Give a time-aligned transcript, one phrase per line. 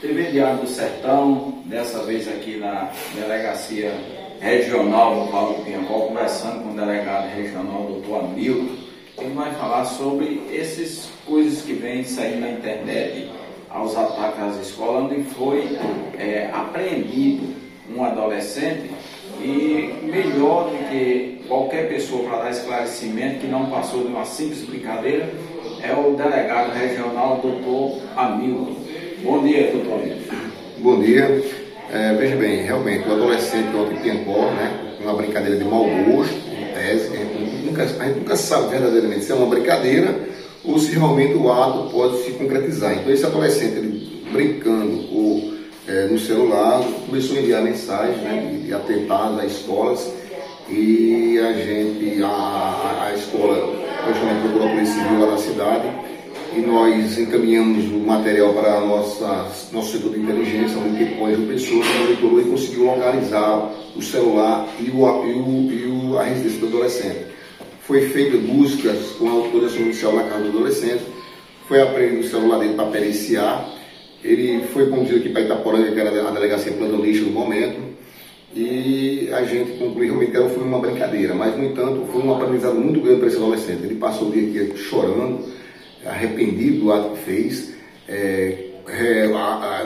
[0.00, 3.92] TV Diário do Sertão, dessa vez aqui na Delegacia
[4.40, 8.74] Regional do Paulo Pinhacó, conversando com o delegado regional, doutor Hamilton,
[9.18, 13.30] ele vai falar sobre essas coisas que vêm saindo na internet
[13.70, 15.78] aos ataques às escolas, onde foi
[16.18, 17.54] é, apreendido
[17.94, 18.90] um adolescente
[19.40, 24.62] e melhor do que qualquer pessoa para dar esclarecimento que não passou de uma simples
[24.62, 25.30] brincadeira
[25.82, 28.85] é o delegado regional doutor Hamilton.
[29.26, 30.00] Bom dia, doutor.
[30.78, 31.42] Bom dia.
[31.92, 36.72] É, veja bem, realmente, o adolescente ontem Piancó, né, uma brincadeira de mau gosto, em
[36.72, 40.14] tese, a gente, nunca, a gente nunca sabe verdadeiramente se é uma brincadeira
[40.64, 42.94] ou se realmente o ato pode se concretizar.
[42.94, 45.54] Então, esse adolescente, ele, brincando ou
[45.88, 50.08] é, no celular, começou a enviar mensagens né, de, atentados a escolas
[50.70, 53.56] e a gente, a, a escola,
[54.06, 56.15] logicamente, procurou a Polícia Civil lá da cidade
[56.56, 61.84] e nós encaminhamos o material para nossa, nosso setor de inteligência, onde depois o pessoa
[61.84, 66.66] que monitorou e conseguiu localizar o celular e, o, e, o, e a residência do
[66.68, 67.26] adolescente.
[67.82, 71.02] Foi feita buscas com a autorização inicial na casa do adolescente,
[71.68, 73.68] foi apreendido o celular dele para periciar,
[74.24, 77.80] ele foi conduzido aqui para Itaporanga, que era a delegacia plantão lixo no momento,
[78.54, 82.76] e a gente concluiu realmente que foi uma brincadeira, mas no entanto foi um aprendizado
[82.76, 83.84] muito grande para esse adolescente.
[83.84, 85.44] Ele passou o dia aqui chorando,
[86.08, 87.72] arrependido do ato que fez,
[88.08, 89.28] é, é,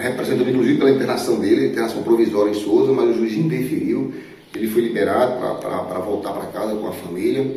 [0.00, 4.12] representando inclusive pela internação dele, internação provisória em Souza, mas o juiz interferiu,
[4.54, 7.56] ele foi liberado para voltar para casa com a família,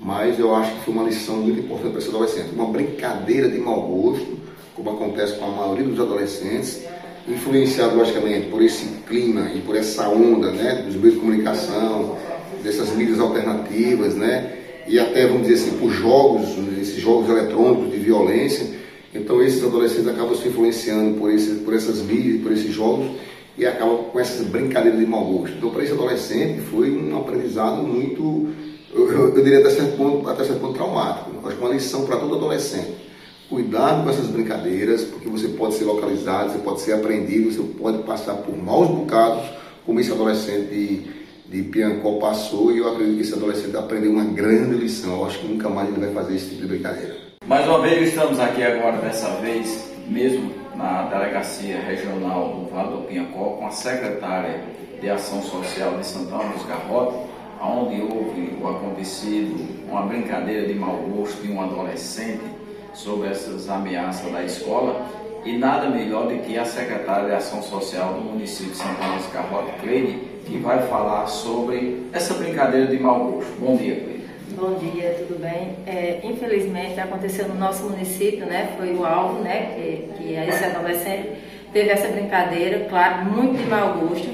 [0.00, 3.58] mas eu acho que foi uma lição muito importante para esse adolescente, uma brincadeira de
[3.58, 4.38] mau gosto,
[4.74, 6.82] como acontece com a maioria dos adolescentes,
[7.28, 12.18] influenciado logicamente por esse clima e por essa onda né, dos meios de comunicação,
[12.64, 17.98] dessas mídias alternativas, né, e até, vamos dizer assim, por jogos, esses jogos eletrônicos de
[17.98, 18.66] violência.
[19.14, 23.10] Então, esses adolescentes acabam se influenciando por, esse, por essas mídias, por esses jogos,
[23.56, 25.56] e acabam com essas brincadeiras de mau gosto.
[25.56, 28.48] Então, para esse adolescente, foi um aprendizado muito,
[28.92, 31.30] eu, eu, diria até certo, ponto, até certo ponto traumático.
[31.46, 33.02] Acho que uma lição para todo adolescente.
[33.48, 38.02] Cuidado com essas brincadeiras, porque você pode ser localizado, você pode ser apreendido, você pode
[38.04, 39.44] passar por maus bocados,
[39.84, 41.21] como esse adolescente de
[41.52, 45.18] de Piancó passou e eu acredito que esse adolescente aprendeu uma grande lição.
[45.18, 47.14] Eu acho que nunca mais ele vai fazer esse tipo de brincadeira.
[47.46, 53.02] Mais uma vez estamos aqui agora, dessa vez, mesmo na Delegacia Regional do Vale do
[53.02, 54.64] Piancó, com a secretária
[54.98, 57.20] de Ação Social de Santana dos Garrotes,
[57.60, 59.54] onde houve o acontecido,
[59.86, 62.40] uma brincadeira de mau gosto de um adolescente
[62.94, 65.06] sobre essas ameaças da escola.
[65.44, 69.26] E nada melhor do que a secretária de Ação Social do município de Santana dos
[69.32, 73.50] Garrotes, Cleide, que vai falar sobre essa brincadeira de mau gosto.
[73.58, 74.22] Bom dia, Cleide.
[74.50, 75.74] Bom dia, tudo bem?
[75.84, 78.72] É, infelizmente aconteceu no nosso município, né?
[78.78, 79.74] Foi o alvo, né?
[79.74, 81.30] Que, que esse adolescente
[81.72, 84.28] teve essa brincadeira, claro, muito de mau gosto.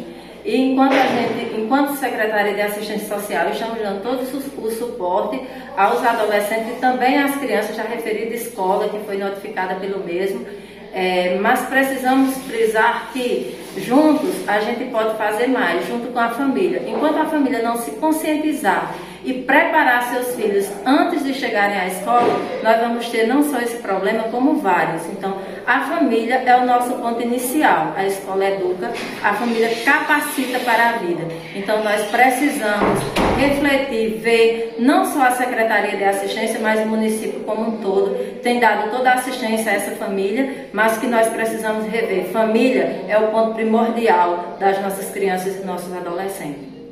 [0.44, 5.40] E enquanto a gente, enquanto secretária de assistência social, estamos dando todo o suporte
[5.74, 10.44] aos adolescentes e também às crianças já referida escola que foi notificada pelo mesmo
[10.92, 16.82] é, mas precisamos frisar que juntos a gente pode fazer mais, junto com a família.
[16.86, 22.38] Enquanto a família não se conscientizar e preparar seus filhos antes de chegarem à escola,
[22.62, 25.06] nós vamos ter não só esse problema, como vários.
[25.06, 25.36] Então,
[25.66, 27.92] a família é o nosso ponto inicial.
[27.96, 28.90] A escola educa,
[29.22, 31.24] a família capacita para a vida.
[31.54, 33.00] Então, nós precisamos
[33.38, 38.60] refletir, ver não só a Secretaria de Assistência, mas o município como um todo tem
[38.60, 42.26] dado toda a assistência a essa família, mas que nós precisamos rever.
[42.26, 46.77] Família é o ponto primordial das nossas crianças e nossos adolescentes.